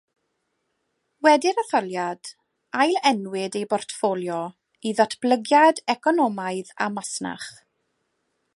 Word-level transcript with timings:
Wedi'r 1.25 1.59
etholiad, 1.63 2.31
ailenwyd 2.85 3.57
ei 3.61 3.69
bortffolio 3.75 4.39
i 4.89 4.95
“Ddatblygiad 5.01 5.83
Economaidd 5.97 6.73
a 6.87 6.89
Masnach.” 6.97 7.51